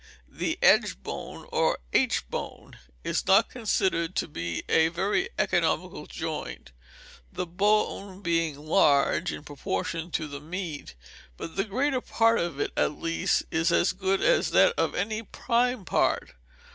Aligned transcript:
The 0.31 0.57
Edge 0.63 0.97
bone, 1.03 1.45
or 1.51 1.77
Aitch 1.93 2.27
bone, 2.27 2.79
is 3.03 3.27
not 3.27 3.51
considered 3.51 4.15
to 4.15 4.27
be 4.27 4.63
a 4.67 4.87
very 4.87 5.29
economical 5.37 6.07
joint, 6.07 6.71
the 7.31 7.45
bone 7.45 8.21
being 8.21 8.57
large 8.57 9.31
in 9.31 9.43
proportion 9.43 10.09
to 10.09 10.27
the 10.27 10.41
meat; 10.41 10.95
but 11.37 11.55
the 11.55 11.65
greater 11.65 12.01
part 12.01 12.39
of 12.39 12.59
it, 12.59 12.71
at 12.75 12.93
least, 12.93 13.43
is 13.51 13.71
as 13.71 13.93
good 13.93 14.23
as 14.23 14.49
that 14.49 14.73
of 14.75 14.95
any 14.95 15.21
prime 15.21 15.85
part. 15.85 16.31